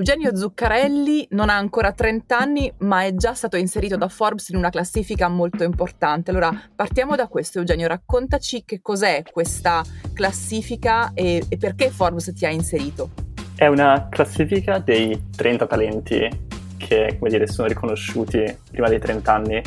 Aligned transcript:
Eugenio 0.00 0.34
Zuccarelli 0.34 1.26
non 1.32 1.50
ha 1.50 1.58
ancora 1.58 1.92
30 1.92 2.38
anni, 2.38 2.72
ma 2.78 3.04
è 3.04 3.14
già 3.14 3.34
stato 3.34 3.58
inserito 3.58 3.98
da 3.98 4.08
Forbes 4.08 4.48
in 4.48 4.56
una 4.56 4.70
classifica 4.70 5.28
molto 5.28 5.62
importante. 5.62 6.30
Allora, 6.30 6.50
partiamo 6.74 7.16
da 7.16 7.28
questo, 7.28 7.58
Eugenio, 7.58 7.86
raccontaci 7.86 8.64
che 8.64 8.80
cos'è 8.80 9.22
questa 9.30 9.84
classifica 10.14 11.12
e, 11.12 11.44
e 11.46 11.56
perché 11.58 11.90
Forbes 11.90 12.32
ti 12.34 12.46
ha 12.46 12.48
inserito. 12.48 13.10
È 13.54 13.66
una 13.66 14.08
classifica 14.08 14.78
dei 14.78 15.24
30 15.36 15.66
talenti 15.66 16.46
che, 16.78 17.16
come 17.18 17.28
dire, 17.28 17.46
sono 17.46 17.68
riconosciuti 17.68 18.42
prima 18.70 18.88
dei 18.88 19.00
30 19.00 19.34
anni 19.34 19.62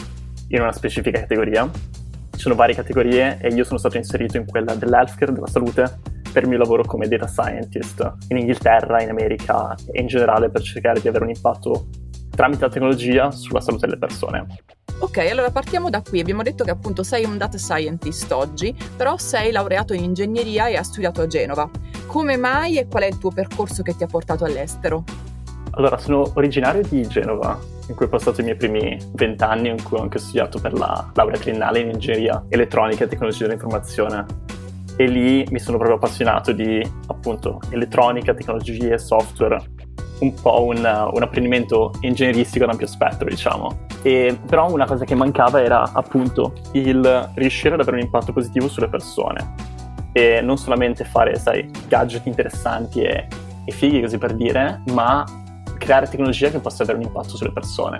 in 0.47 0.61
una 0.61 0.71
specifica 0.71 1.19
categoria. 1.19 1.69
Ci 2.31 2.39
sono 2.39 2.55
varie 2.55 2.73
categorie 2.73 3.37
e 3.39 3.49
io 3.49 3.63
sono 3.63 3.77
stato 3.77 3.97
inserito 3.97 4.37
in 4.37 4.47
quella 4.47 4.73
dell'healthcare, 4.73 5.31
della 5.31 5.45
salute, 5.45 5.99
per 6.33 6.43
il 6.43 6.49
mio 6.49 6.57
lavoro 6.57 6.83
come 6.83 7.07
data 7.07 7.27
scientist 7.27 8.15
in 8.29 8.37
Inghilterra, 8.37 9.01
in 9.01 9.09
America 9.09 9.75
e 9.91 10.01
in 10.01 10.07
generale 10.07 10.49
per 10.49 10.63
cercare 10.63 10.99
di 10.99 11.07
avere 11.07 11.23
un 11.23 11.29
impatto 11.29 11.87
tramite 12.35 12.61
la 12.61 12.69
tecnologia 12.69 13.31
sulla 13.31 13.61
salute 13.61 13.85
delle 13.85 13.99
persone. 13.99 14.47
Ok, 14.99 15.17
allora 15.17 15.51
partiamo 15.51 15.89
da 15.89 16.01
qui. 16.01 16.19
Abbiamo 16.19 16.43
detto 16.43 16.63
che 16.63 16.71
appunto 16.71 17.03
sei 17.03 17.25
un 17.25 17.37
data 17.37 17.57
scientist 17.57 18.31
oggi, 18.31 18.75
però 18.95 19.17
sei 19.17 19.51
laureato 19.51 19.93
in 19.93 20.03
ingegneria 20.03 20.67
e 20.67 20.75
hai 20.75 20.83
studiato 20.83 21.21
a 21.21 21.27
Genova. 21.27 21.69
Come 22.07 22.37
mai 22.37 22.77
e 22.77 22.87
qual 22.87 23.03
è 23.03 23.07
il 23.07 23.17
tuo 23.17 23.29
percorso 23.29 23.83
che 23.83 23.95
ti 23.95 24.03
ha 24.03 24.07
portato 24.07 24.45
all'estero? 24.45 25.03
Allora, 25.71 25.97
sono 25.97 26.31
originario 26.35 26.83
di 26.83 27.05
Genova, 27.07 27.59
in 27.87 27.95
cui 27.95 28.05
ho 28.05 28.09
passato 28.09 28.41
i 28.41 28.43
miei 28.43 28.55
primi 28.55 28.97
vent'anni, 29.13 29.69
in 29.69 29.81
cui 29.83 29.97
ho 29.97 30.01
anche 30.01 30.19
studiato 30.19 30.59
per 30.59 30.73
la 30.73 31.11
laurea 31.13 31.37
triennale 31.37 31.79
in 31.79 31.89
ingegneria 31.89 32.45
elettronica 32.49 33.03
e 33.03 33.07
tecnologia 33.07 33.45
dell'informazione 33.45 34.25
e 34.95 35.07
lì 35.07 35.45
mi 35.49 35.59
sono 35.59 35.77
proprio 35.77 35.97
appassionato 35.97 36.51
di 36.51 36.81
appunto 37.07 37.59
elettronica, 37.69 38.33
tecnologie, 38.33 38.97
software, 38.97 39.61
un 40.19 40.33
po' 40.33 40.63
un, 40.63 40.77
un 40.77 41.21
apprendimento 41.21 41.91
ingegneristico 42.01 42.65
ad 42.65 42.71
ampio 42.71 42.87
spettro, 42.87 43.27
diciamo. 43.27 43.85
E, 44.03 44.39
però 44.45 44.71
una 44.71 44.85
cosa 44.85 45.05
che 45.05 45.15
mancava 45.15 45.61
era 45.61 45.91
appunto 45.93 46.53
il 46.73 47.31
riuscire 47.35 47.73
ad 47.73 47.81
avere 47.81 47.97
un 47.97 48.03
impatto 48.03 48.33
positivo 48.33 48.67
sulle 48.67 48.89
persone 48.89 49.71
e 50.11 50.41
non 50.41 50.57
solamente 50.57 51.03
fare, 51.03 51.35
sai, 51.35 51.69
gadget 51.87 52.25
interessanti 52.27 53.01
e, 53.01 53.27
e 53.65 53.71
fighi 53.71 53.99
così 54.01 54.17
per 54.17 54.35
dire, 54.35 54.81
ma 54.91 55.25
creare 55.77 56.07
tecnologia 56.07 56.49
che 56.49 56.59
possa 56.59 56.83
avere 56.83 56.99
un 56.99 57.05
impatto 57.05 57.35
sulle 57.35 57.51
persone. 57.51 57.99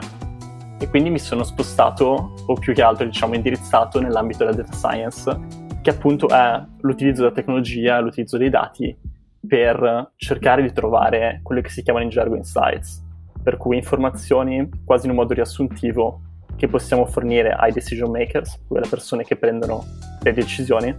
E 0.78 0.90
quindi 0.90 1.10
mi 1.10 1.20
sono 1.20 1.44
spostato, 1.44 2.34
o 2.46 2.54
più 2.56 2.74
che 2.74 2.82
altro 2.82 3.06
diciamo 3.06 3.36
indirizzato 3.36 4.00
nell'ambito 4.00 4.40
della 4.40 4.56
data 4.56 4.74
science 4.74 5.63
che 5.84 5.90
appunto 5.90 6.30
è 6.30 6.64
l'utilizzo 6.80 7.24
della 7.24 7.34
tecnologia, 7.34 8.00
l'utilizzo 8.00 8.38
dei 8.38 8.50
dati 8.50 8.98
per 9.46 10.14
cercare 10.16 10.62
di 10.62 10.72
trovare 10.72 11.42
quelle 11.44 11.62
che 11.62 11.70
si 11.70 11.84
chiamano 11.84 12.06
in 12.06 12.10
gergo 12.10 12.38
insights, 12.38 13.04
per 13.44 13.58
cui 13.58 13.76
informazioni 13.76 14.70
quasi 14.86 15.06
in 15.06 15.12
un 15.12 15.18
modo 15.18 15.34
riassuntivo 15.34 16.22
che 16.56 16.70
possiamo 16.70 17.06
fornire 17.06 17.52
ai 17.52 17.74
decision 17.74 18.12
makers, 18.12 18.62
quelle 18.66 18.88
persone 18.88 19.26
che 19.26 19.36
prendono 19.36 19.84
le 20.22 20.32
decisioni, 20.32 20.96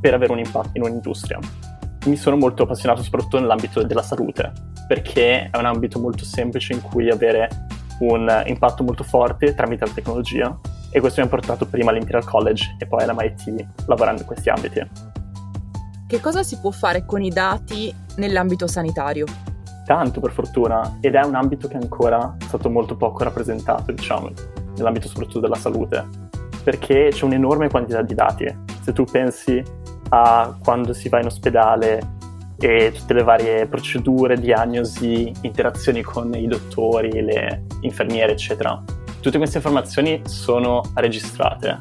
per 0.00 0.14
avere 0.14 0.30
un 0.30 0.38
impatto 0.38 0.70
in 0.74 0.84
un'industria. 0.84 1.40
Mi 2.06 2.14
sono 2.14 2.36
molto 2.36 2.62
appassionato 2.62 3.02
soprattutto 3.02 3.40
nell'ambito 3.40 3.82
della 3.82 4.02
salute, 4.02 4.52
perché 4.86 5.50
è 5.50 5.58
un 5.58 5.64
ambito 5.64 5.98
molto 5.98 6.24
semplice 6.24 6.72
in 6.72 6.82
cui 6.82 7.10
avere 7.10 7.48
un 7.98 8.44
impatto 8.46 8.84
molto 8.84 9.02
forte 9.02 9.54
tramite 9.54 9.86
la 9.86 9.92
tecnologia 9.92 10.58
e 10.90 11.00
questo 11.00 11.20
mi 11.20 11.26
ha 11.26 11.30
portato 11.30 11.66
prima 11.66 11.90
all'Imperial 11.90 12.24
College 12.24 12.76
e 12.78 12.86
poi 12.86 13.02
all'MIT 13.02 13.66
lavorando 13.86 14.22
in 14.22 14.26
questi 14.26 14.50
ambiti. 14.50 14.80
Che 16.06 16.20
cosa 16.20 16.42
si 16.42 16.58
può 16.58 16.72
fare 16.72 17.06
con 17.06 17.22
i 17.22 17.30
dati 17.30 17.94
nell'ambito 18.16 18.66
sanitario? 18.66 19.26
Tanto 19.86 20.20
per 20.20 20.32
fortuna 20.32 20.98
ed 21.00 21.14
è 21.14 21.24
un 21.24 21.36
ambito 21.36 21.68
che 21.68 21.76
ancora 21.76 22.36
è 22.38 22.44
stato 22.44 22.68
molto 22.68 22.96
poco 22.96 23.22
rappresentato, 23.22 23.92
diciamo, 23.92 24.30
nell'ambito 24.76 25.06
soprattutto 25.06 25.40
della 25.40 25.54
salute, 25.54 26.04
perché 26.64 27.10
c'è 27.12 27.24
un'enorme 27.24 27.68
quantità 27.70 28.02
di 28.02 28.14
dati. 28.14 28.58
Se 28.82 28.92
tu 28.92 29.04
pensi 29.04 29.62
a 30.08 30.56
quando 30.62 30.92
si 30.92 31.08
va 31.08 31.20
in 31.20 31.26
ospedale 31.26 32.18
e 32.58 32.92
tutte 32.92 33.14
le 33.14 33.22
varie 33.22 33.66
procedure, 33.66 34.36
diagnosi, 34.36 35.32
interazioni 35.42 36.02
con 36.02 36.34
i 36.34 36.46
dottori, 36.46 37.22
le 37.22 37.66
infermiere, 37.82 38.32
eccetera, 38.32 38.82
Tutte 39.20 39.36
queste 39.36 39.58
informazioni 39.58 40.22
sono 40.24 40.80
registrate. 40.94 41.78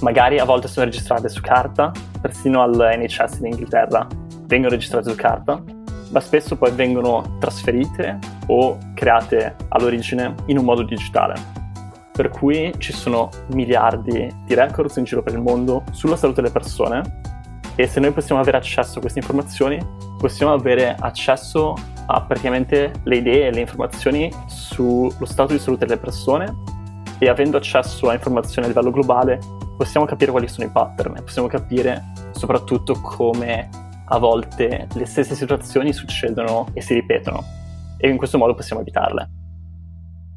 Magari 0.00 0.38
a 0.38 0.44
volte 0.44 0.68
sono 0.68 0.84
registrate 0.84 1.28
su 1.28 1.40
carta, 1.40 1.90
persino 2.20 2.62
all'NHS 2.62 3.38
in 3.40 3.46
Inghilterra 3.46 4.06
vengono 4.44 4.74
registrate 4.74 5.10
su 5.10 5.16
carta, 5.16 5.60
ma 6.10 6.20
spesso 6.20 6.56
poi 6.56 6.70
vengono 6.70 7.36
trasferite 7.40 8.18
o 8.46 8.78
create 8.94 9.56
all'origine 9.70 10.34
in 10.46 10.58
un 10.58 10.64
modo 10.64 10.82
digitale. 10.82 11.34
Per 12.12 12.28
cui 12.28 12.72
ci 12.78 12.92
sono 12.92 13.28
miliardi 13.48 14.32
di 14.44 14.54
records 14.54 14.96
in 14.96 15.04
giro 15.04 15.22
per 15.22 15.32
il 15.32 15.40
mondo 15.40 15.82
sulla 15.90 16.16
salute 16.16 16.42
delle 16.42 16.52
persone 16.52 17.02
e 17.74 17.88
se 17.88 17.98
noi 17.98 18.12
possiamo 18.12 18.40
avere 18.40 18.56
accesso 18.56 18.98
a 18.98 19.00
queste 19.00 19.18
informazioni, 19.18 19.78
possiamo 20.16 20.52
avere 20.52 20.96
accesso 20.98 21.74
a 22.10 22.22
praticamente 22.22 22.92
le 23.02 23.16
idee 23.16 23.48
e 23.48 23.52
le 23.52 23.60
informazioni 23.60 24.30
sullo 24.46 25.24
stato 25.24 25.52
di 25.52 25.58
salute 25.58 25.84
delle 25.84 26.00
persone 26.00 26.54
e 27.18 27.28
avendo 27.28 27.58
accesso 27.58 28.08
a 28.08 28.14
informazioni 28.14 28.66
a 28.66 28.70
livello 28.70 28.90
globale 28.90 29.38
possiamo 29.76 30.06
capire 30.06 30.30
quali 30.30 30.48
sono 30.48 30.66
i 30.66 30.70
pattern, 30.70 31.14
possiamo 31.22 31.48
capire 31.48 32.02
soprattutto 32.32 32.94
come 32.94 33.68
a 34.06 34.18
volte 34.18 34.88
le 34.94 35.04
stesse 35.04 35.34
situazioni 35.34 35.92
succedono 35.92 36.68
e 36.72 36.80
si 36.80 36.94
ripetono 36.94 37.42
e 37.98 38.08
in 38.08 38.16
questo 38.16 38.38
modo 38.38 38.54
possiamo 38.54 38.80
evitarle. 38.80 39.30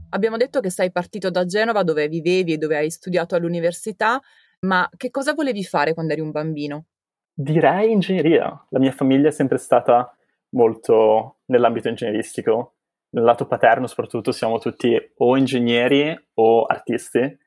Abbiamo 0.09 0.35
detto 0.35 0.59
che 0.59 0.69
sei 0.69 0.91
partito 0.91 1.29
da 1.29 1.45
Genova 1.45 1.83
dove 1.83 2.09
vivevi 2.09 2.53
e 2.53 2.57
dove 2.57 2.75
hai 2.75 2.89
studiato 2.89 3.35
all'università, 3.35 4.19
ma 4.61 4.89
che 4.97 5.09
cosa 5.09 5.33
volevi 5.33 5.63
fare 5.63 5.93
quando 5.93 6.11
eri 6.11 6.21
un 6.21 6.31
bambino? 6.31 6.85
Direi 7.33 7.91
ingegneria. 7.91 8.65
La 8.69 8.79
mia 8.79 8.91
famiglia 8.91 9.29
è 9.29 9.31
sempre 9.31 9.57
stata 9.57 10.13
molto 10.51 11.37
nell'ambito 11.51 11.89
ingegneristico 11.89 12.75
nel 13.13 13.23
lato 13.23 13.45
paterno 13.45 13.87
soprattutto 13.87 14.31
siamo 14.31 14.57
tutti 14.57 14.97
o 15.17 15.37
ingegneri 15.37 16.29
o 16.35 16.63
artisti, 16.63 17.37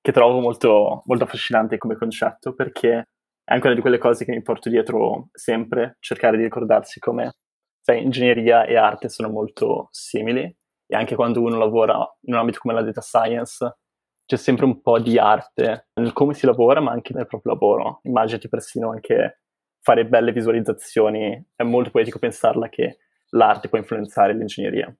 che 0.00 0.12
trovo 0.12 0.40
molto, 0.40 1.02
molto 1.06 1.24
affascinante 1.24 1.78
come 1.78 1.96
concetto 1.96 2.54
perché 2.54 3.08
è 3.42 3.52
anche 3.52 3.66
una 3.66 3.74
di 3.74 3.80
quelle 3.80 3.98
cose 3.98 4.24
che 4.24 4.32
mi 4.32 4.42
porto 4.42 4.68
dietro 4.68 5.28
sempre, 5.32 5.96
cercare 6.00 6.36
di 6.36 6.42
ricordarsi 6.42 7.00
come 7.00 7.32
sai, 7.80 8.02
ingegneria 8.02 8.64
e 8.64 8.76
arte 8.76 9.08
sono 9.08 9.30
molto 9.30 9.88
simili 9.90 10.42
e 10.42 10.96
anche 10.96 11.14
quando 11.14 11.40
uno 11.40 11.56
lavora 11.56 11.96
in 12.22 12.34
un 12.34 12.40
ambito 12.40 12.58
come 12.60 12.74
la 12.74 12.82
data 12.82 13.00
science 13.00 13.78
c'è 14.26 14.36
sempre 14.36 14.64
un 14.64 14.80
po' 14.80 14.98
di 14.98 15.18
arte 15.18 15.88
nel 15.94 16.12
come 16.12 16.34
si 16.34 16.46
lavora 16.46 16.80
ma 16.80 16.92
anche 16.92 17.14
nel 17.14 17.26
proprio 17.26 17.52
lavoro. 17.52 18.00
Immaginati 18.02 18.48
persino 18.48 18.90
anche 18.90 19.40
fare 19.82 20.06
belle 20.06 20.32
visualizzazioni, 20.32 21.46
è 21.54 21.62
molto 21.62 21.90
poetico 21.90 22.18
pensarla 22.18 22.68
che 22.70 22.98
l'arte 23.34 23.68
può 23.68 23.78
influenzare 23.78 24.34
l'ingegneria. 24.34 24.94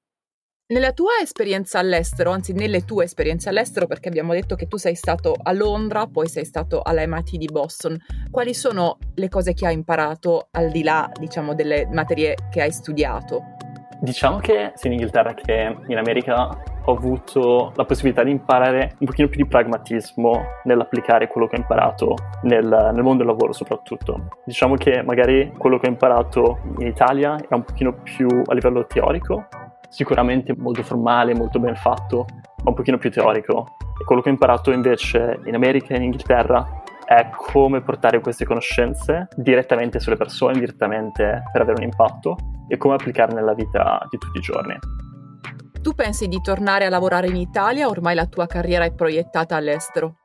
Nella 0.66 0.92
tua 0.92 1.18
esperienza 1.20 1.78
all'estero, 1.78 2.30
anzi 2.30 2.54
nelle 2.54 2.84
tue 2.86 3.04
esperienze 3.04 3.50
all'estero, 3.50 3.86
perché 3.86 4.08
abbiamo 4.08 4.32
detto 4.32 4.56
che 4.56 4.66
tu 4.66 4.78
sei 4.78 4.94
stato 4.94 5.34
a 5.42 5.52
Londra, 5.52 6.06
poi 6.06 6.26
sei 6.26 6.46
stato 6.46 6.80
all'MIT 6.82 7.36
di 7.36 7.48
Boston, 7.52 7.98
quali 8.30 8.54
sono 8.54 8.96
le 9.14 9.28
cose 9.28 9.52
che 9.52 9.66
hai 9.66 9.74
imparato 9.74 10.48
al 10.52 10.70
di 10.70 10.82
là, 10.82 11.10
diciamo, 11.18 11.54
delle 11.54 11.86
materie 11.92 12.34
che 12.50 12.62
hai 12.62 12.72
studiato? 12.72 13.42
Diciamo 13.98 14.38
che 14.38 14.72
sia 14.74 14.90
in 14.90 14.96
Inghilterra 14.96 15.34
che 15.34 15.76
in 15.86 15.96
America 15.96 16.56
ho 16.86 16.92
avuto 16.92 17.72
la 17.76 17.84
possibilità 17.84 18.22
di 18.22 18.30
imparare 18.30 18.96
un 18.98 19.06
pochino 19.06 19.28
più 19.28 19.42
di 19.42 19.48
pragmatismo 19.48 20.42
nell'applicare 20.64 21.28
quello 21.28 21.46
che 21.46 21.56
ho 21.56 21.58
imparato 21.58 22.14
nel, 22.42 22.66
nel, 22.66 23.02
mondo 23.02 23.24
del 23.24 23.26
lavoro 23.26 23.52
soprattutto. 23.52 24.28
Diciamo 24.44 24.74
che 24.74 25.02
magari 25.02 25.52
quello 25.56 25.78
che 25.78 25.86
ho 25.86 25.90
imparato 25.90 26.58
in 26.78 26.86
Italia 26.86 27.36
è 27.36 27.54
un 27.54 27.64
pochino 27.64 27.94
più 27.94 28.26
a 28.44 28.52
livello 28.52 28.86
teorico, 28.86 29.46
sicuramente 29.88 30.54
molto 30.56 30.82
formale, 30.82 31.34
molto 31.34 31.58
ben 31.58 31.76
fatto, 31.76 32.26
ma 32.62 32.70
un 32.70 32.74
pochino 32.74 32.98
più 32.98 33.10
teorico. 33.10 33.76
E 33.98 34.04
quello 34.04 34.20
che 34.20 34.28
ho 34.28 34.32
imparato 34.32 34.70
invece 34.72 35.40
in 35.44 35.54
America 35.54 35.94
e 35.94 35.96
in 35.96 36.04
Inghilterra 36.04 36.82
è 37.04 37.30
come 37.30 37.82
portare 37.82 38.20
queste 38.20 38.44
conoscenze 38.44 39.28
direttamente 39.36 40.00
sulle 40.00 40.16
persone, 40.16 40.54
direttamente 40.54 41.42
per 41.52 41.62
avere 41.62 41.78
un 41.78 41.84
impatto 41.84 42.36
e 42.68 42.76
come 42.76 42.94
applicarle 42.94 43.34
nella 43.34 43.54
vita 43.54 44.06
di 44.10 44.18
tutti 44.18 44.38
i 44.38 44.40
giorni. 44.40 44.78
Tu 45.80 45.92
pensi 45.94 46.28
di 46.28 46.40
tornare 46.40 46.86
a 46.86 46.88
lavorare 46.88 47.26
in 47.26 47.36
Italia 47.36 47.86
o 47.86 47.90
ormai 47.90 48.14
la 48.14 48.26
tua 48.26 48.46
carriera 48.46 48.84
è 48.84 48.92
proiettata 48.92 49.54
all'estero? 49.54 50.16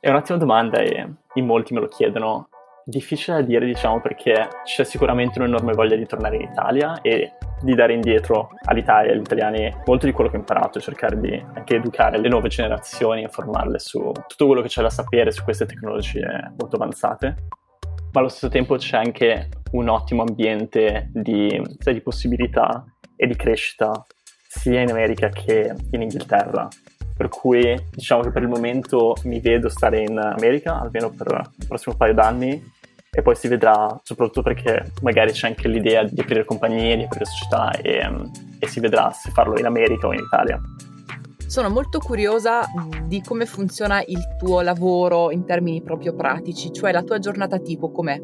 È 0.00 0.08
un'ottima 0.08 0.38
domanda 0.38 0.78
e 0.78 1.06
in 1.34 1.44
molti 1.44 1.74
me 1.74 1.80
lo 1.80 1.88
chiedono. 1.88 2.48
Difficile 2.88 3.40
da 3.40 3.42
dire, 3.42 3.66
diciamo, 3.66 4.00
perché 4.00 4.48
c'è 4.62 4.84
sicuramente 4.84 5.40
un'enorme 5.40 5.72
voglia 5.72 5.96
di 5.96 6.06
tornare 6.06 6.36
in 6.36 6.42
Italia 6.42 7.00
e 7.00 7.32
di 7.60 7.74
dare 7.74 7.94
indietro 7.94 8.50
all'Italia 8.62 9.10
e 9.10 9.14
agli 9.14 9.22
italiani 9.22 9.74
molto 9.86 10.06
di 10.06 10.12
quello 10.12 10.30
che 10.30 10.36
ho 10.36 10.38
imparato, 10.38 10.78
cercare 10.78 11.18
di 11.18 11.34
anche 11.54 11.74
educare 11.74 12.16
le 12.20 12.28
nuove 12.28 12.48
generazioni 12.48 13.24
e 13.24 13.28
formarle 13.28 13.80
su 13.80 14.12
tutto 14.28 14.46
quello 14.46 14.62
che 14.62 14.68
c'è 14.68 14.82
da 14.82 14.90
sapere 14.90 15.32
su 15.32 15.42
queste 15.42 15.66
tecnologie 15.66 16.52
molto 16.56 16.76
avanzate. 16.76 17.34
Ma 18.12 18.20
allo 18.20 18.28
stesso 18.28 18.48
tempo 18.50 18.76
c'è 18.76 18.98
anche 18.98 19.48
un 19.72 19.88
ottimo 19.88 20.22
ambiente 20.22 21.10
di, 21.12 21.60
di 21.76 22.00
possibilità 22.02 22.84
e 23.16 23.26
di 23.26 23.34
crescita 23.34 24.06
sia 24.46 24.80
in 24.80 24.90
America 24.90 25.28
che 25.28 25.74
in 25.90 26.02
Inghilterra. 26.02 26.68
Per 27.16 27.28
cui 27.30 27.74
diciamo 27.90 28.22
che 28.22 28.30
per 28.30 28.42
il 28.42 28.48
momento 28.48 29.14
mi 29.24 29.40
vedo 29.40 29.70
stare 29.70 30.02
in 30.02 30.18
America, 30.18 30.78
almeno 30.78 31.10
per 31.10 31.50
il 31.58 31.66
prossimo 31.66 31.96
paio 31.96 32.12
d'anni, 32.12 32.74
e 33.16 33.22
poi 33.22 33.34
si 33.34 33.48
vedrà, 33.48 33.98
soprattutto 34.02 34.42
perché 34.42 34.92
magari 35.00 35.32
c'è 35.32 35.48
anche 35.48 35.68
l'idea 35.68 36.04
di 36.04 36.20
aprire 36.20 36.44
compagnie, 36.44 36.98
di 36.98 37.04
aprire 37.04 37.24
società 37.24 37.70
e, 37.80 38.06
e 38.58 38.66
si 38.66 38.78
vedrà 38.78 39.10
se 39.10 39.30
farlo 39.30 39.58
in 39.58 39.64
America 39.64 40.06
o 40.06 40.12
in 40.12 40.20
Italia. 40.20 40.60
Sono 41.46 41.70
molto 41.70 41.98
curiosa 41.98 42.64
di 43.06 43.22
come 43.22 43.46
funziona 43.46 44.02
il 44.04 44.36
tuo 44.36 44.60
lavoro 44.60 45.30
in 45.30 45.46
termini 45.46 45.80
proprio 45.80 46.14
pratici, 46.14 46.70
cioè 46.74 46.92
la 46.92 47.02
tua 47.02 47.18
giornata 47.18 47.58
tipo 47.58 47.90
com'è? 47.90 48.20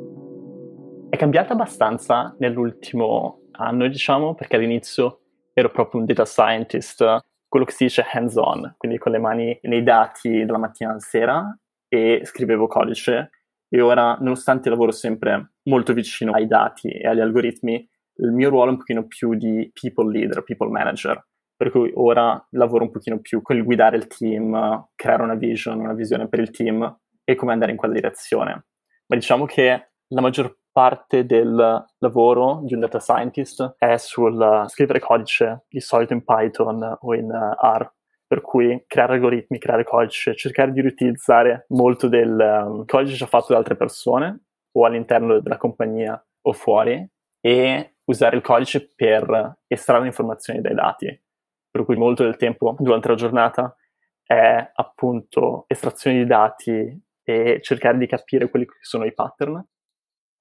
È 1.09 1.17
cambiata 1.17 1.55
abbastanza 1.55 2.35
nell'ultimo 2.39 3.45
anno, 3.53 3.89
diciamo, 3.89 4.35
perché 4.35 4.57
all'inizio 4.57 5.21
ero 5.55 5.71
proprio 5.71 6.01
un 6.01 6.07
data 6.07 6.27
scientist, 6.27 7.21
quello 7.49 7.65
che 7.65 7.73
si 7.73 7.85
dice 7.85 8.05
hands-on, 8.13 8.75
quindi 8.77 8.99
con 8.99 9.13
le 9.13 9.19
mani 9.19 9.59
nei 9.63 9.83
dati 9.83 10.45
dalla 10.45 10.59
mattina 10.59 10.91
alla 10.91 11.01
sera 11.01 11.59
e 11.89 12.21
scrivevo 12.25 12.67
codice 12.67 13.31
e 13.75 13.81
ora, 13.81 14.19
nonostante 14.21 14.69
lavoro 14.69 14.91
sempre 14.91 15.53
molto 15.63 15.95
vicino 15.95 16.33
ai 16.33 16.47
dati 16.47 16.89
e 16.91 17.09
agli 17.09 17.21
algoritmi, 17.21 17.89
il 18.17 18.31
mio 18.31 18.51
ruolo 18.51 18.69
è 18.69 18.73
un 18.73 18.77
pochino 18.77 19.07
più 19.07 19.35
di 19.35 19.71
people 19.73 20.13
leader, 20.13 20.43
people 20.43 20.69
manager, 20.69 21.27
per 21.57 21.71
cui 21.71 21.91
ora 21.95 22.47
lavoro 22.51 22.85
un 22.85 22.91
pochino 22.91 23.19
più 23.21 23.41
con 23.41 23.57
il 23.57 23.65
guidare 23.65 23.97
il 23.97 24.09
team, 24.09 24.89
creare 24.95 25.23
una 25.23 25.37
vision, 25.37 25.81
una 25.81 25.95
visione 25.95 26.29
per 26.29 26.41
il 26.41 26.51
team 26.51 26.99
e 27.25 27.35
come 27.35 27.53
andare 27.53 27.71
in 27.71 27.79
quella 27.79 27.95
direzione. 27.95 28.67
Ma 29.07 29.17
diciamo 29.17 29.47
che 29.47 29.93
la 30.07 30.21
maggior 30.21 30.55
parte 30.71 31.25
del 31.25 31.87
lavoro 31.97 32.61
di 32.65 32.75
un 32.75 32.81
data 32.81 33.01
scientist 33.01 33.77
è 33.79 33.97
sul 33.97 34.65
scrivere 34.67 35.01
codice, 35.01 35.65
di 35.71 35.81
solito 35.81 36.13
in 36.13 36.25
Python 36.25 36.99
o 37.01 37.15
in 37.15 37.31
R, 37.31 37.91
per 38.33 38.41
cui 38.41 38.83
creare 38.87 39.13
algoritmi, 39.13 39.59
creare 39.59 39.85
codice, 39.85 40.35
cercare 40.35 40.73
di 40.73 40.81
riutilizzare 40.81 41.67
molto 41.69 42.09
del 42.09 42.31
um, 42.31 42.87
codice 42.87 43.15
già 43.15 43.27
fatto 43.27 43.53
da 43.53 43.59
altre 43.59 43.77
persone 43.77 44.45
o 44.73 44.87
all'interno 44.87 45.39
della 45.39 45.59
compagnia 45.59 46.19
o 46.41 46.53
fuori 46.55 47.07
e 47.43 47.97
usare 48.07 48.37
il 48.37 48.41
codice 48.41 48.91
per 48.97 49.59
estrarre 49.67 50.07
informazioni 50.07 50.63
dai 50.63 50.73
dati. 50.73 51.23
Per 51.71 51.85
cui 51.85 51.95
molto 51.97 52.23
del 52.23 52.37
tempo 52.37 52.75
durante 52.79 53.09
la 53.09 53.17
giornata 53.17 53.77
è 54.25 54.71
appunto 54.77 55.67
estrazione 55.69 56.17
di 56.17 56.25
dati 56.25 57.05
e 57.23 57.61
cercare 57.61 57.99
di 57.99 58.07
capire 58.07 58.49
quelli 58.49 58.65
che 58.65 58.79
sono 58.81 59.05
i 59.05 59.13
pattern 59.13 59.63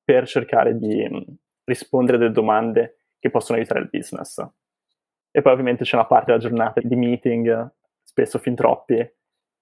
per 0.01 0.27
cercare 0.27 0.77
di 0.77 1.09
mm, 1.09 1.33
rispondere 1.65 2.15
a 2.15 2.19
delle 2.21 2.31
domande 2.31 2.99
che 3.19 3.29
possono 3.29 3.57
aiutare 3.57 3.81
il 3.81 3.89
business. 3.91 4.41
E 5.29 5.41
poi 5.41 5.51
ovviamente 5.51 5.83
c'è 5.83 5.97
una 5.97 6.07
parte 6.07 6.27
della 6.27 6.41
giornata 6.41 6.79
di 6.81 6.95
meeting 6.95 7.79
spesso 8.11 8.39
fin 8.39 8.55
troppi, 8.55 9.09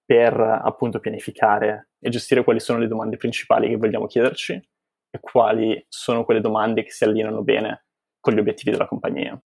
per 0.04 0.34
appunto 0.40 0.98
pianificare 0.98 1.90
e 2.00 2.10
gestire 2.10 2.42
quali 2.42 2.58
sono 2.58 2.80
le 2.80 2.88
domande 2.88 3.16
principali 3.16 3.68
che 3.68 3.76
vogliamo 3.76 4.06
chiederci 4.06 4.54
e 4.54 5.20
quali 5.20 5.84
sono 5.88 6.24
quelle 6.24 6.40
domande 6.40 6.82
che 6.82 6.90
si 6.90 7.04
allineano 7.04 7.42
bene 7.42 7.84
con 8.18 8.34
gli 8.34 8.40
obiettivi 8.40 8.72
della 8.72 8.88
compagnia. 8.88 9.40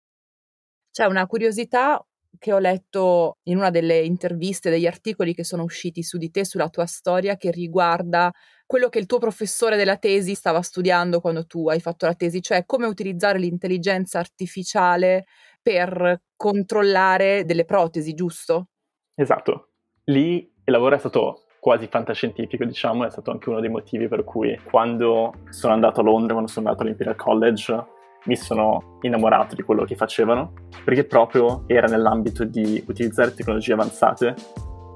C'è 0.90 1.04
una 1.04 1.26
curiosità 1.26 2.02
che 2.38 2.52
ho 2.52 2.58
letto 2.58 3.38
in 3.44 3.58
una 3.58 3.70
delle 3.70 3.98
interviste, 4.00 4.70
degli 4.70 4.86
articoli 4.86 5.34
che 5.34 5.44
sono 5.44 5.62
usciti 5.64 6.02
su 6.02 6.16
di 6.16 6.30
te, 6.30 6.44
sulla 6.46 6.70
tua 6.70 6.86
storia, 6.86 7.36
che 7.36 7.50
riguarda 7.50 8.32
quello 8.64 8.88
che 8.88 8.98
il 8.98 9.06
tuo 9.06 9.18
professore 9.18 9.76
della 9.76 9.98
tesi 9.98 10.34
stava 10.34 10.62
studiando 10.62 11.20
quando 11.20 11.44
tu 11.46 11.68
hai 11.68 11.80
fatto 11.80 12.06
la 12.06 12.14
tesi, 12.14 12.40
cioè 12.40 12.64
come 12.64 12.86
utilizzare 12.86 13.38
l'intelligenza 13.38 14.18
artificiale 14.18 15.26
per 15.60 16.22
controllare 16.36 17.44
delle 17.44 17.64
protesi, 17.64 18.14
giusto? 18.14 18.68
Esatto. 19.14 19.68
Lì 20.04 20.36
il 20.36 20.72
lavoro 20.72 20.96
è 20.96 20.98
stato 20.98 21.44
quasi 21.60 21.86
fantascientifico, 21.86 22.64
diciamo, 22.64 23.06
è 23.06 23.10
stato 23.10 23.30
anche 23.30 23.48
uno 23.48 23.60
dei 23.60 23.70
motivi 23.70 24.06
per 24.06 24.22
cui 24.24 24.58
quando 24.62 25.32
sono 25.48 25.72
andato 25.72 26.00
a 26.00 26.02
Londra, 26.02 26.32
quando 26.32 26.50
sono 26.50 26.66
andato 26.66 26.84
all'Imperial 26.84 27.16
College, 27.16 27.84
mi 28.26 28.36
sono 28.36 28.98
innamorato 29.00 29.54
di 29.54 29.62
quello 29.62 29.84
che 29.84 29.96
facevano, 29.96 30.52
perché 30.84 31.04
proprio 31.04 31.64
era 31.66 31.86
nell'ambito 31.86 32.44
di 32.44 32.82
utilizzare 32.86 33.34
tecnologie 33.34 33.72
avanzate 33.72 34.34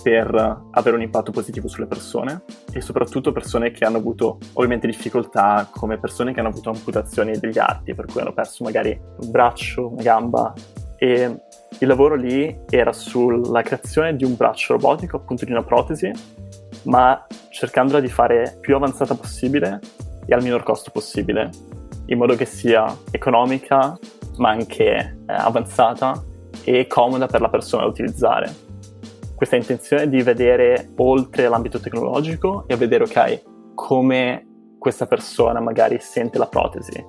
per 0.02 0.62
avere 0.70 0.96
un 0.96 1.02
impatto 1.02 1.32
positivo 1.32 1.68
sulle 1.68 1.86
persone 1.86 2.42
e 2.72 2.80
soprattutto 2.80 3.32
persone 3.32 3.70
che 3.70 3.84
hanno 3.84 3.96
avuto 3.98 4.38
ovviamente 4.54 4.86
difficoltà 4.86 5.68
come 5.72 5.98
persone 5.98 6.32
che 6.32 6.40
hanno 6.40 6.50
avuto 6.50 6.70
amputazioni 6.70 7.38
degli 7.38 7.58
arti, 7.58 7.94
per 7.94 8.06
cui 8.06 8.20
hanno 8.20 8.32
perso 8.32 8.64
magari 8.64 8.98
un 9.20 9.30
braccio, 9.30 9.88
una 9.88 10.02
gamba 10.02 10.52
e 10.96 11.44
il 11.80 11.86
lavoro 11.86 12.14
lì 12.14 12.64
era 12.68 12.92
sulla 12.92 13.62
creazione 13.62 14.16
di 14.16 14.24
un 14.24 14.36
braccio 14.36 14.72
robotico, 14.72 15.16
appunto 15.16 15.44
di 15.44 15.52
una 15.52 15.62
protesi, 15.62 16.10
ma 16.84 17.24
cercandola 17.50 18.00
di 18.00 18.08
fare 18.08 18.58
più 18.60 18.74
avanzata 18.74 19.14
possibile 19.14 19.80
e 20.26 20.34
al 20.34 20.42
minor 20.42 20.62
costo 20.62 20.90
possibile, 20.90 21.50
in 22.06 22.18
modo 22.18 22.34
che 22.34 22.44
sia 22.44 22.96
economica, 23.10 23.96
ma 24.38 24.50
anche 24.50 24.84
eh, 24.84 25.16
avanzata 25.26 26.22
e 26.64 26.86
comoda 26.86 27.26
per 27.26 27.40
la 27.40 27.48
persona 27.48 27.82
da 27.82 27.88
utilizzare. 27.88 28.66
Questa 29.34 29.56
intenzione 29.56 30.08
di 30.08 30.20
vedere 30.22 30.90
oltre 30.96 31.48
l'ambito 31.48 31.78
tecnologico 31.78 32.64
e 32.66 32.76
vedere, 32.76 33.04
ok, 33.04 33.42
come 33.74 34.46
questa 34.78 35.06
persona 35.06 35.60
magari 35.60 35.98
sente 36.00 36.38
la 36.38 36.46
protesi, 36.46 37.04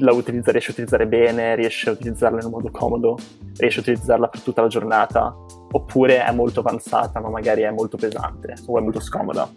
la 0.00 0.12
utilizza, 0.12 0.50
riesce 0.50 0.70
a 0.70 0.72
utilizzare 0.72 1.06
bene, 1.06 1.54
riesce 1.54 1.88
a 1.88 1.92
utilizzarla 1.92 2.40
in 2.40 2.46
un 2.46 2.50
modo 2.52 2.70
comodo, 2.70 3.18
riesce 3.56 3.78
a 3.78 3.82
utilizzarla 3.82 4.28
per 4.28 4.40
tutta 4.40 4.62
la 4.62 4.68
giornata, 4.68 5.34
oppure 5.72 6.24
è 6.24 6.32
molto 6.32 6.60
avanzata 6.60 7.20
ma 7.20 7.28
magari 7.28 7.62
è 7.62 7.70
molto 7.70 7.96
pesante 7.96 8.54
o 8.66 8.78
è 8.78 8.80
molto 8.80 9.00
scomoda. 9.00 9.48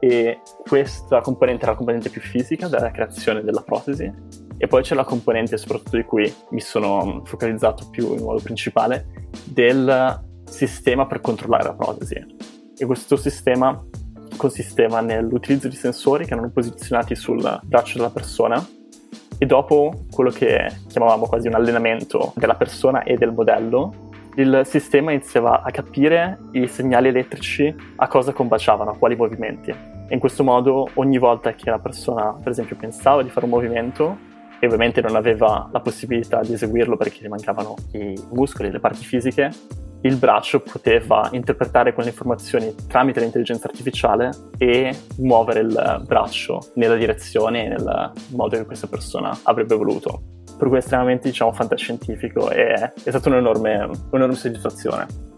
E 0.00 0.40
questa 0.66 1.20
componente 1.20 1.64
è 1.64 1.68
la 1.68 1.74
componente 1.74 2.08
più 2.08 2.20
fisica 2.20 2.68
della 2.68 2.90
creazione 2.90 3.42
della 3.42 3.60
protesi 3.60 4.10
e 4.56 4.66
poi 4.66 4.82
c'è 4.82 4.94
la 4.94 5.04
componente 5.04 5.58
soprattutto 5.58 5.96
di 5.96 6.04
cui 6.04 6.34
mi 6.50 6.60
sono 6.60 7.22
focalizzato 7.24 7.88
più 7.90 8.14
in 8.14 8.22
modo 8.22 8.40
principale 8.40 9.28
del 9.44 10.28
sistema 10.44 11.06
per 11.06 11.20
controllare 11.20 11.64
la 11.64 11.74
protesi. 11.74 12.14
E 12.76 12.86
questo 12.86 13.16
sistema 13.16 13.78
consisteva 14.36 15.00
nell'utilizzo 15.00 15.68
di 15.68 15.76
sensori 15.76 16.24
che 16.24 16.32
erano 16.32 16.50
posizionati 16.50 17.14
sul 17.14 17.60
braccio 17.64 17.98
della 17.98 18.10
persona 18.10 18.66
e 19.42 19.46
dopo 19.46 20.02
quello 20.10 20.28
che 20.28 20.70
chiamavamo 20.86 21.26
quasi 21.26 21.48
un 21.48 21.54
allenamento 21.54 22.34
della 22.36 22.56
persona 22.56 23.04
e 23.04 23.16
del 23.16 23.32
modello, 23.32 24.10
il 24.34 24.60
sistema 24.66 25.12
iniziava 25.12 25.62
a 25.62 25.70
capire 25.70 26.38
i 26.52 26.66
segnali 26.66 27.08
elettrici 27.08 27.74
a 27.96 28.06
cosa 28.06 28.32
combaciavano, 28.32 28.90
a 28.90 28.96
quali 28.98 29.16
movimenti. 29.16 29.70
E 29.70 30.12
in 30.12 30.18
questo 30.18 30.44
modo 30.44 30.90
ogni 30.94 31.16
volta 31.16 31.54
che 31.54 31.70
la 31.70 31.78
persona, 31.78 32.34
per 32.34 32.52
esempio, 32.52 32.76
pensava 32.76 33.22
di 33.22 33.30
fare 33.30 33.46
un 33.46 33.52
movimento, 33.52 34.18
e 34.58 34.66
ovviamente 34.66 35.00
non 35.00 35.16
aveva 35.16 35.70
la 35.72 35.80
possibilità 35.80 36.42
di 36.42 36.52
eseguirlo 36.52 36.98
perché 36.98 37.24
gli 37.24 37.28
mancavano 37.28 37.76
i 37.92 38.14
muscoli, 38.32 38.70
le 38.70 38.78
parti 38.78 39.06
fisiche, 39.06 39.50
il 40.02 40.16
braccio 40.16 40.60
poteva 40.60 41.28
interpretare 41.32 41.92
quelle 41.92 42.10
informazioni 42.10 42.74
tramite 42.86 43.20
l'intelligenza 43.20 43.68
artificiale 43.68 44.30
e 44.56 44.96
muovere 45.18 45.60
il 45.60 46.02
braccio 46.06 46.70
nella 46.74 46.96
direzione 46.96 47.66
e 47.66 47.68
nel 47.68 48.12
modo 48.30 48.56
che 48.56 48.64
questa 48.64 48.86
persona 48.86 49.36
avrebbe 49.42 49.76
voluto. 49.76 50.22
Per 50.56 50.68
cui 50.68 50.76
è 50.76 50.80
estremamente, 50.80 51.28
diciamo, 51.28 51.52
fantascientifico 51.52 52.50
e 52.50 52.72
è 52.72 53.10
stata 53.10 53.28
un'enorme, 53.28 53.90
un'enorme 54.10 54.34
soddisfazione. 54.34 55.28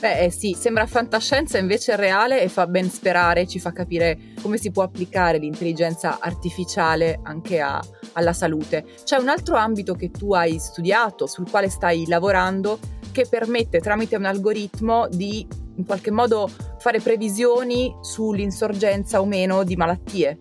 Beh 0.00 0.24
eh 0.24 0.30
sì, 0.30 0.56
sembra 0.58 0.86
fantascienza, 0.86 1.58
invece 1.58 1.92
è 1.92 1.96
reale 1.96 2.40
e 2.40 2.48
fa 2.48 2.66
ben 2.66 2.88
sperare, 2.88 3.46
ci 3.46 3.60
fa 3.60 3.70
capire 3.70 4.18
come 4.40 4.56
si 4.56 4.70
può 4.70 4.82
applicare 4.82 5.36
l'intelligenza 5.36 6.16
artificiale 6.20 7.20
anche 7.22 7.60
a, 7.60 7.78
alla 8.14 8.32
salute. 8.32 8.86
C'è 9.04 9.18
un 9.18 9.28
altro 9.28 9.56
ambito 9.56 9.94
che 9.94 10.10
tu 10.10 10.32
hai 10.32 10.58
studiato, 10.58 11.26
sul 11.26 11.50
quale 11.50 11.68
stai 11.68 12.06
lavorando, 12.06 12.78
che 13.20 13.28
permette 13.28 13.80
tramite 13.80 14.16
un 14.16 14.24
algoritmo 14.24 15.06
di 15.08 15.46
in 15.76 15.84
qualche 15.84 16.10
modo 16.10 16.48
fare 16.78 17.00
previsioni 17.00 17.94
sull'insorgenza 18.00 19.20
o 19.20 19.26
meno 19.26 19.62
di 19.62 19.76
malattie. 19.76 20.38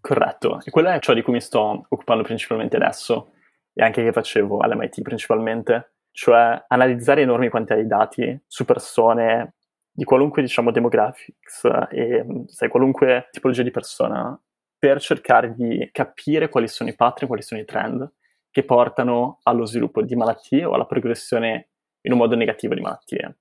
Corretto, 0.00 0.60
e 0.64 0.70
quello 0.70 0.88
è 0.88 1.00
ciò 1.00 1.14
di 1.14 1.22
cui 1.22 1.32
mi 1.32 1.40
sto 1.40 1.84
occupando 1.88 2.22
principalmente 2.22 2.76
adesso 2.76 3.32
e 3.72 3.82
anche 3.82 4.04
che 4.04 4.12
facevo 4.12 4.58
all'MIT 4.58 5.02
principalmente, 5.02 5.94
cioè 6.12 6.64
analizzare 6.68 7.22
enormi 7.22 7.48
quantità 7.48 7.74
di 7.74 7.88
dati 7.88 8.40
su 8.46 8.64
persone 8.64 9.54
di 9.90 10.04
qualunque, 10.04 10.42
diciamo, 10.42 10.70
demographics 10.70 11.64
e 11.90 12.24
sai, 12.46 12.68
qualunque 12.68 13.28
tipologia 13.32 13.62
di 13.62 13.72
persona 13.72 14.40
per 14.78 15.00
cercare 15.00 15.54
di 15.54 15.88
capire 15.90 16.48
quali 16.48 16.68
sono 16.68 16.88
i 16.88 16.94
pattern, 16.94 17.26
quali 17.26 17.42
sono 17.42 17.60
i 17.60 17.64
trend 17.64 18.08
che 18.50 18.64
portano 18.64 19.40
allo 19.42 19.66
sviluppo 19.66 20.02
di 20.02 20.14
malattie 20.14 20.64
o 20.64 20.72
alla 20.72 20.86
progressione 20.86 21.70
in 22.06 22.12
un 22.12 22.18
modo 22.18 22.34
negativo 22.34 22.74
di 22.74 22.80
malattie. 22.80 23.36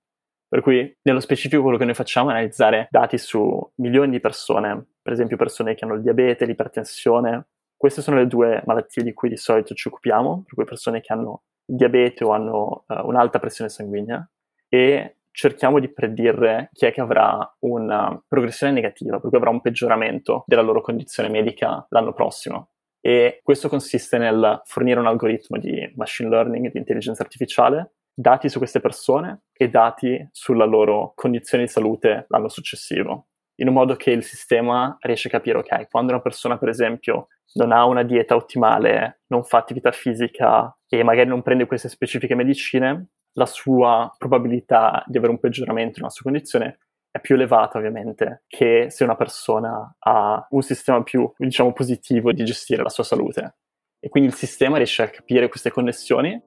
Per 0.48 0.62
cui, 0.62 0.96
nello 1.02 1.20
specifico, 1.20 1.62
quello 1.62 1.78
che 1.78 1.86
noi 1.86 1.94
facciamo 1.94 2.30
è 2.30 2.34
analizzare 2.34 2.88
dati 2.90 3.18
su 3.18 3.72
milioni 3.76 4.12
di 4.12 4.20
persone, 4.20 4.88
per 5.02 5.14
esempio 5.14 5.38
persone 5.38 5.76
che 5.76 5.86
hanno 5.86 5.96
il 5.96 6.02
diabete, 6.02 6.46
l'ipertensione. 6.46 7.48
Queste 7.76 8.02
sono 8.02 8.18
le 8.18 8.28
due 8.28 8.62
malattie 8.66 9.04
di 9.04 9.14
cui 9.14 9.30
di 9.30 9.38
solito 9.38 9.74
ci 9.74 9.88
occupiamo, 9.88 10.44
per 10.46 10.54
cui 10.54 10.64
persone 10.64 11.02
che 11.02 11.14
hanno 11.14 11.44
il 11.68 11.76
diabete 11.76 12.24
o 12.24 12.32
hanno 12.32 12.86
uh, 12.88 13.08
un'alta 13.08 13.40
pressione 13.40 13.70
sanguigna 13.70 14.28
e 14.70 15.18
cerchiamo 15.32 15.80
di 15.80 15.92
predire 15.92 16.70
chi 16.72 16.86
è 16.86 16.92
che 16.92 17.02
avrà 17.02 17.56
una 17.60 18.24
progressione 18.28 18.72
negativa, 18.72 19.20
per 19.20 19.30
cui 19.30 19.38
avrà 19.38 19.50
un 19.50 19.62
peggioramento 19.62 20.44
della 20.48 20.62
loro 20.62 20.82
condizione 20.82 21.30
medica 21.30 21.86
l'anno 21.90 22.14
prossimo. 22.14 22.70
E 23.02 23.42
questo 23.44 23.68
consiste 23.68 24.18
nel 24.18 24.62
fornire 24.64 25.00
un 25.00 25.08
algoritmo 25.08 25.60
di 25.60 25.92
machine 25.96 26.30
learning, 26.30 26.72
di 26.72 26.78
intelligenza 26.80 27.22
artificiale, 27.22 27.95
dati 28.16 28.48
su 28.48 28.58
queste 28.58 28.80
persone 28.80 29.44
e 29.54 29.70
dati 29.70 30.28
sulla 30.32 30.66
loro 30.66 31.12
condizione 31.16 31.66
di 31.66 31.70
salute 31.70 32.26
l'anno 32.30 32.48
successivo, 32.48 33.28
in 33.56 33.68
un 33.68 33.74
modo 33.74 33.96
che 33.96 34.12
il 34.12 34.24
sistema 34.24 34.98
riesce 35.02 35.28
a 35.28 35.32
capire, 35.32 35.58
ok, 35.58 35.90
quando 35.90 36.14
una 36.14 36.22
persona 36.22 36.58
per 36.58 36.70
esempio 36.70 37.28
non 37.56 37.72
ha 37.72 37.86
una 37.86 38.04
dieta 38.04 38.36
ottimale, 38.36 39.22
non 39.28 39.44
fa 39.44 39.58
attività 39.58 39.92
fisica 39.92 40.76
e 40.88 41.04
magari 41.04 41.28
non 41.28 41.42
prende 41.42 41.66
queste 41.66 41.90
specifiche 41.90 42.36
medicine, 42.36 43.10
la 43.34 43.46
sua 43.46 44.14
probabilità 44.18 45.04
di 45.08 45.18
avere 45.18 45.34
un 45.34 45.40
peggioramento 45.40 46.00
nella 46.00 46.10
sua 46.10 46.24
condizione 46.24 46.80
è 47.12 47.20
più 47.20 47.36
elevata 47.36 47.78
ovviamente 47.78 48.44
che 48.48 48.88
se 48.90 49.04
una 49.04 49.16
persona 49.16 49.96
ha 50.00 50.46
un 50.50 50.62
sistema 50.62 51.02
più, 51.04 51.32
diciamo, 51.38 51.72
positivo 51.72 52.34
di 52.34 52.44
gestire 52.44 52.84
la 52.84 52.90
sua 52.90 53.06
salute. 53.06 53.56
E 54.00 54.10
quindi 54.10 54.30
il 54.30 54.36
sistema 54.36 54.78
riesce 54.78 55.04
a 55.04 55.10
capire 55.10 55.48
queste 55.48 55.72
connessioni 55.72 56.42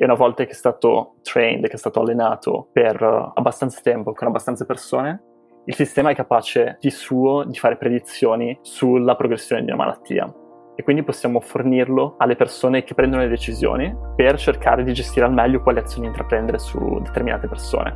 e 0.00 0.04
una 0.06 0.14
volta 0.14 0.44
che 0.44 0.52
è 0.52 0.54
stato 0.54 1.16
trained, 1.20 1.66
che 1.68 1.74
è 1.74 1.78
stato 1.78 2.00
allenato 2.00 2.68
per 2.72 3.02
uh, 3.02 3.32
abbastanza 3.34 3.80
tempo 3.82 4.14
con 4.14 4.28
abbastanza 4.28 4.64
persone, 4.64 5.22
il 5.66 5.74
sistema 5.74 6.08
è 6.08 6.14
capace 6.14 6.78
di 6.80 6.88
suo 6.88 7.44
di 7.44 7.58
fare 7.58 7.76
predizioni 7.76 8.58
sulla 8.62 9.14
progressione 9.14 9.62
di 9.62 9.70
una 9.70 9.84
malattia. 9.84 10.34
E 10.74 10.82
quindi 10.82 11.02
possiamo 11.02 11.40
fornirlo 11.40 12.14
alle 12.16 12.34
persone 12.34 12.82
che 12.82 12.94
prendono 12.94 13.20
le 13.20 13.28
decisioni 13.28 13.94
per 14.16 14.38
cercare 14.38 14.84
di 14.84 14.94
gestire 14.94 15.26
al 15.26 15.34
meglio 15.34 15.60
quali 15.60 15.80
azioni 15.80 16.06
intraprendere 16.06 16.58
su 16.58 16.78
determinate 17.02 17.46
persone. 17.46 17.94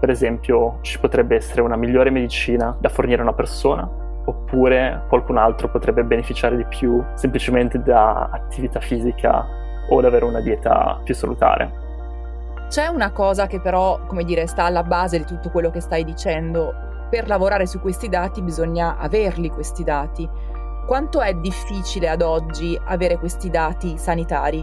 Per 0.00 0.10
esempio, 0.10 0.80
ci 0.82 1.00
potrebbe 1.00 1.36
essere 1.36 1.62
una 1.62 1.76
migliore 1.76 2.10
medicina 2.10 2.76
da 2.78 2.90
fornire 2.90 3.20
a 3.20 3.24
una 3.24 3.32
persona, 3.32 3.88
oppure 4.26 5.06
qualcun 5.08 5.38
altro 5.38 5.70
potrebbe 5.70 6.04
beneficiare 6.04 6.58
di 6.58 6.66
più 6.66 7.02
semplicemente 7.14 7.80
da 7.80 8.28
attività 8.30 8.80
fisica 8.80 9.64
o 9.88 9.98
ad 9.98 10.04
avere 10.04 10.24
una 10.24 10.40
dieta 10.40 11.00
più 11.02 11.14
salutare. 11.14 11.86
C'è 12.68 12.86
una 12.86 13.12
cosa 13.12 13.46
che 13.46 13.60
però, 13.60 13.98
come 14.06 14.24
dire, 14.24 14.46
sta 14.46 14.64
alla 14.64 14.82
base 14.82 15.18
di 15.18 15.24
tutto 15.24 15.50
quello 15.50 15.70
che 15.70 15.80
stai 15.80 16.04
dicendo. 16.04 16.74
Per 17.08 17.26
lavorare 17.26 17.66
su 17.66 17.80
questi 17.80 18.08
dati 18.08 18.42
bisogna 18.42 18.98
averli 18.98 19.48
questi 19.48 19.84
dati. 19.84 20.28
Quanto 20.86 21.20
è 21.20 21.32
difficile 21.34 22.08
ad 22.08 22.20
oggi 22.20 22.78
avere 22.84 23.18
questi 23.18 23.48
dati 23.48 23.96
sanitari? 23.96 24.60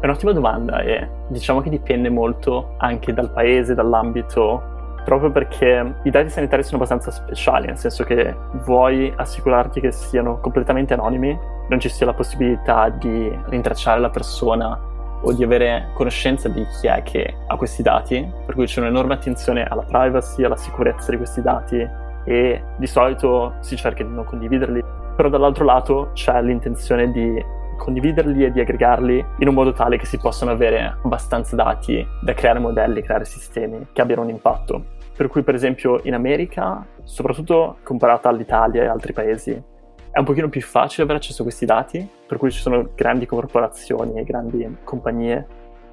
È 0.00 0.04
un'ottima 0.04 0.32
domanda 0.32 0.80
e 0.80 1.08
diciamo 1.26 1.60
che 1.60 1.70
dipende 1.70 2.08
molto 2.08 2.74
anche 2.78 3.12
dal 3.12 3.30
paese, 3.32 3.74
dall'ambito 3.74 4.77
proprio 5.08 5.30
perché 5.30 5.94
i 6.02 6.10
dati 6.10 6.28
sanitari 6.28 6.62
sono 6.62 6.76
abbastanza 6.76 7.10
speciali, 7.10 7.66
nel 7.66 7.78
senso 7.78 8.04
che 8.04 8.36
vuoi 8.66 9.10
assicurarti 9.16 9.80
che 9.80 9.90
siano 9.90 10.38
completamente 10.38 10.92
anonimi, 10.92 11.36
non 11.66 11.80
ci 11.80 11.88
sia 11.88 12.04
la 12.04 12.12
possibilità 12.12 12.90
di 12.90 13.34
rintracciare 13.46 14.00
la 14.00 14.10
persona 14.10 14.78
o 15.22 15.32
di 15.32 15.42
avere 15.42 15.88
conoscenza 15.94 16.50
di 16.50 16.62
chi 16.78 16.88
è 16.88 17.02
che 17.04 17.36
ha 17.46 17.56
questi 17.56 17.80
dati, 17.80 18.30
per 18.44 18.54
cui 18.54 18.66
c'è 18.66 18.80
un'enorme 18.80 19.14
attenzione 19.14 19.64
alla 19.64 19.82
privacy, 19.82 20.44
alla 20.44 20.58
sicurezza 20.58 21.10
di 21.10 21.16
questi 21.16 21.40
dati 21.40 21.88
e 22.24 22.62
di 22.76 22.86
solito 22.86 23.54
si 23.60 23.76
cerca 23.76 24.04
di 24.04 24.12
non 24.12 24.26
condividerli, 24.26 24.84
però 25.16 25.30
dall'altro 25.30 25.64
lato 25.64 26.10
c'è 26.12 26.42
l'intenzione 26.42 27.10
di 27.10 27.42
condividerli 27.78 28.44
e 28.44 28.52
di 28.52 28.60
aggregarli 28.60 29.24
in 29.38 29.48
un 29.48 29.54
modo 29.54 29.72
tale 29.72 29.96
che 29.96 30.04
si 30.04 30.18
possano 30.18 30.50
avere 30.50 30.98
abbastanza 31.02 31.56
dati 31.56 32.06
da 32.20 32.34
creare 32.34 32.58
modelli, 32.58 33.00
creare 33.00 33.24
sistemi 33.24 33.86
che 33.92 34.02
abbiano 34.02 34.20
un 34.20 34.28
impatto. 34.28 34.96
Per 35.18 35.26
cui, 35.26 35.42
per 35.42 35.56
esempio, 35.56 35.98
in 36.04 36.14
America, 36.14 36.86
soprattutto 37.02 37.78
comparata 37.82 38.28
all'Italia 38.28 38.84
e 38.84 38.86
altri 38.86 39.12
paesi, 39.12 39.50
è 39.50 40.16
un 40.16 40.24
pochino 40.24 40.48
più 40.48 40.62
facile 40.62 41.02
avere 41.02 41.18
accesso 41.18 41.42
a 41.42 41.44
questi 41.44 41.66
dati, 41.66 42.08
per 42.24 42.38
cui 42.38 42.52
ci 42.52 42.60
sono 42.60 42.90
grandi 42.94 43.26
corporazioni 43.26 44.16
e 44.16 44.22
grandi 44.22 44.76
compagnie 44.84 45.44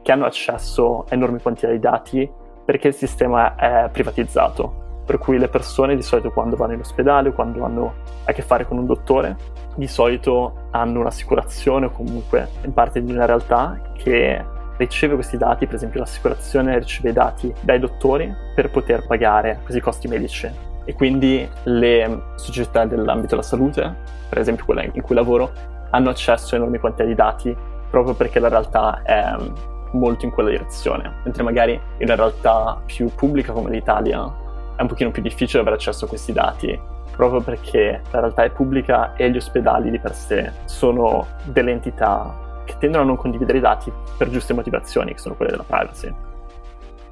che 0.03 0.11
hanno 0.11 0.25
accesso 0.25 1.05
a 1.09 1.15
enormi 1.15 1.41
quantità 1.41 1.71
di 1.71 1.79
dati 1.79 2.31
perché 2.63 2.89
il 2.89 2.93
sistema 2.93 3.55
è 3.55 3.89
privatizzato. 3.91 5.01
Per 5.07 5.17
cui 5.17 5.39
le 5.39 5.47
persone 5.47 5.95
di 5.95 6.03
solito 6.03 6.29
quando 6.29 6.55
vanno 6.55 6.73
in 6.73 6.81
ospedale 6.81 7.29
o 7.29 7.33
quando 7.33 7.65
hanno 7.65 7.93
a 8.25 8.31
che 8.31 8.43
fare 8.43 8.67
con 8.67 8.77
un 8.77 8.85
dottore, 8.85 9.37
di 9.73 9.87
solito 9.87 10.67
hanno 10.69 10.99
un'assicurazione 10.99 11.87
o 11.87 11.89
comunque 11.89 12.47
in 12.63 12.73
parte 12.73 13.03
di 13.03 13.11
una 13.11 13.25
realtà 13.25 13.91
che 13.97 14.53
riceve 14.77 15.15
questi 15.15 15.37
dati, 15.37 15.65
per 15.65 15.75
esempio 15.75 15.99
l'assicurazione 15.99 16.77
riceve 16.79 17.09
i 17.09 17.13
dati 17.13 17.53
dai 17.61 17.79
dottori 17.79 18.33
per 18.53 18.69
poter 18.71 19.05
pagare 19.05 19.59
questi 19.63 19.81
costi 19.81 20.07
medici. 20.07 20.49
E 20.83 20.93
quindi 20.93 21.47
le 21.63 22.21
società 22.35 22.85
dell'ambito 22.85 23.29
della 23.29 23.41
salute, 23.41 23.95
per 24.29 24.37
esempio 24.37 24.65
quella 24.65 24.83
in 24.83 25.01
cui 25.01 25.15
lavoro, 25.15 25.51
hanno 25.89 26.09
accesso 26.09 26.55
a 26.55 26.57
enormi 26.57 26.77
quantità 26.79 27.03
di 27.03 27.15
dati 27.15 27.55
proprio 27.89 28.13
perché 28.13 28.39
la 28.39 28.49
realtà 28.49 29.01
è 29.03 29.35
molto 29.91 30.25
in 30.25 30.31
quella 30.31 30.49
direzione, 30.49 31.19
mentre 31.23 31.43
magari 31.43 31.73
in 31.73 32.03
una 32.03 32.15
realtà 32.15 32.81
più 32.85 33.09
pubblica 33.15 33.53
come 33.53 33.69
l'Italia 33.69 34.43
è 34.75 34.81
un 34.81 34.87
pochino 34.87 35.11
più 35.11 35.21
difficile 35.21 35.61
avere 35.61 35.77
accesso 35.77 36.05
a 36.05 36.07
questi 36.07 36.33
dati 36.33 36.77
proprio 37.15 37.39
perché 37.39 38.01
la 38.11 38.19
realtà 38.19 38.43
è 38.43 38.49
pubblica 38.49 39.15
e 39.15 39.31
gli 39.31 39.37
ospedali 39.37 39.89
di 39.89 39.99
per 39.99 40.13
sé 40.13 40.51
sono 40.65 41.25
delle 41.45 41.71
entità 41.71 42.44
che 42.65 42.75
tendono 42.77 43.03
a 43.03 43.05
non 43.05 43.15
condividere 43.15 43.59
i 43.59 43.61
dati 43.61 43.91
per 44.17 44.29
giuste 44.29 44.53
motivazioni, 44.53 45.13
che 45.13 45.19
sono 45.19 45.35
quelle 45.35 45.51
della 45.51 45.63
privacy. 45.63 46.13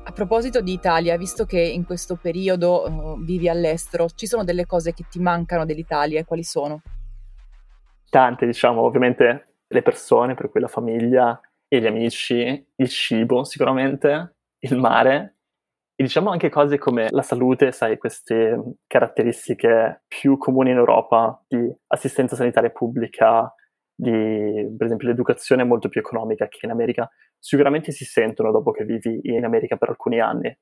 A 0.06 0.12
proposito 0.12 0.60
di 0.60 0.74
Italia, 0.74 1.16
visto 1.18 1.46
che 1.46 1.62
in 1.62 1.86
questo 1.86 2.18
periodo 2.22 2.90
uh, 2.90 3.24
vivi 3.24 3.48
all'estero, 3.48 4.10
ci 4.10 4.28
sono 4.28 4.44
delle 4.44 4.66
cose 4.66 4.94
che 4.94 5.06
ti 5.10 5.20
mancano 5.20 5.66
dell'Italia 5.66 6.20
e 6.20 6.26
quali 6.26 6.44
sono? 6.44 6.82
Tante, 8.10 8.46
diciamo, 8.46 8.82
ovviamente 8.82 9.56
le 9.66 9.82
persone, 9.82 10.36
per 10.36 10.50
cui 10.50 10.60
la 10.60 10.68
famiglia 10.68 11.40
e 11.68 11.80
gli 11.80 11.88
amici, 11.88 12.68
il 12.76 12.90
cibo 12.90 13.46
sicuramente, 13.46 14.36
il 14.60 14.78
mare 14.78 15.38
e 15.96 16.04
diciamo 16.04 16.32
anche 16.32 16.50
cose 16.50 16.80
come 16.80 17.08
la 17.12 17.22
salute, 17.22 17.72
sai, 17.72 17.98
queste 17.98 18.78
caratteristiche 18.88 20.04
più 20.08 20.38
comuni 20.38 20.72
in 20.72 20.78
Europa 20.78 21.44
di 21.48 21.72
assistenza 21.88 22.36
sanitaria 22.36 22.72
pubblica, 22.72 23.54
di, 23.96 24.74
per 24.76 24.86
esempio, 24.86 25.08
l'educazione 25.08 25.62
è 25.62 25.66
molto 25.66 25.90
più 25.90 26.02
economica 26.02 26.48
che 26.48 26.60
in 26.64 26.72
America, 26.72 27.10
sicuramente 27.38 27.92
si 27.92 28.06
sentono 28.06 28.52
dopo 28.52 28.72
che 28.72 28.86
vivi 28.86 29.20
in 29.24 29.46
America 29.46 29.76
per 29.78 29.90
alcuni 29.90 30.20
anni. 30.20 30.56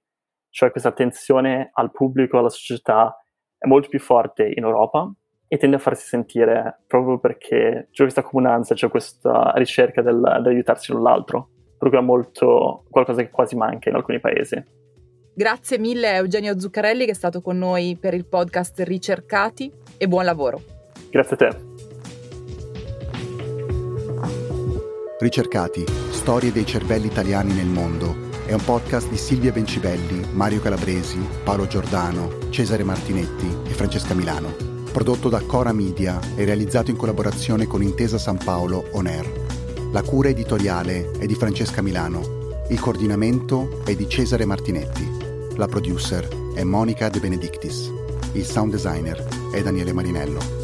Cioè 0.49 0.71
questa 0.71 0.89
attenzione 0.89 1.69
al 1.73 1.91
pubblico, 1.91 2.37
alla 2.37 2.49
società 2.49 3.15
è 3.57 3.67
molto 3.67 3.87
più 3.87 3.99
forte 3.99 4.51
in 4.53 4.63
Europa 4.63 5.11
e 5.47 5.57
tende 5.57 5.75
a 5.75 5.79
farsi 5.79 6.07
sentire 6.07 6.81
proprio 6.87 7.19
perché 7.19 7.87
c'è 7.91 8.03
questa 8.03 8.21
comunanza, 8.21 8.73
c'è 8.73 8.89
questa 8.89 9.53
ricerca 9.55 10.01
del, 10.01 10.19
dell'aiutarsi 10.19 10.91
l'un 10.91 11.03
l'altro, 11.03 11.49
proprio 11.77 12.01
è 12.01 12.03
molto 12.03 12.85
qualcosa 12.89 13.21
che 13.21 13.29
quasi 13.29 13.55
manca 13.55 13.89
in 13.89 13.95
alcuni 13.95 14.19
paesi. 14.19 14.63
Grazie 15.33 15.77
mille 15.77 16.09
a 16.09 16.15
Eugenio 16.15 16.59
Zuccarelli 16.59 17.05
che 17.05 17.11
è 17.11 17.15
stato 17.15 17.41
con 17.41 17.57
noi 17.57 17.97
per 17.99 18.13
il 18.13 18.25
podcast 18.25 18.79
Ricercati 18.79 19.71
e 19.97 20.07
buon 20.07 20.25
lavoro. 20.25 20.61
Grazie 21.09 21.35
a 21.35 21.37
te. 21.37 21.70
Ricercati, 25.21 25.85
storie 26.09 26.51
dei 26.51 26.65
cervelli 26.65 27.05
italiani 27.05 27.53
nel 27.53 27.67
mondo. 27.67 28.15
È 28.43 28.53
un 28.53 28.63
podcast 28.63 29.07
di 29.07 29.17
Silvia 29.17 29.51
Bencivelli, 29.51 30.25
Mario 30.33 30.59
Calabresi, 30.61 31.19
Paolo 31.43 31.67
Giordano, 31.67 32.49
Cesare 32.49 32.83
Martinetti 32.83 33.45
e 33.67 33.69
Francesca 33.69 34.15
Milano. 34.15 34.51
Prodotto 34.91 35.29
da 35.29 35.39
Cora 35.41 35.73
Media 35.73 36.19
e 36.35 36.43
realizzato 36.43 36.89
in 36.89 36.97
collaborazione 36.97 37.67
con 37.67 37.83
Intesa 37.83 38.17
San 38.17 38.39
Paolo 38.43 38.87
On 38.93 39.05
Air. 39.05 39.31
La 39.91 40.01
cura 40.01 40.29
editoriale 40.29 41.11
è 41.19 41.27
di 41.27 41.35
Francesca 41.35 41.83
Milano. 41.83 42.55
Il 42.69 42.79
coordinamento 42.79 43.83
è 43.85 43.93
di 43.93 44.09
Cesare 44.09 44.45
Martinetti. 44.45 45.07
La 45.55 45.67
producer 45.67 46.27
è 46.55 46.63
Monica 46.63 47.09
De 47.09 47.19
Benedictis. 47.19 47.91
Il 48.31 48.43
sound 48.43 48.71
designer 48.71 49.23
è 49.51 49.61
Daniele 49.61 49.93
Marinello. 49.93 50.60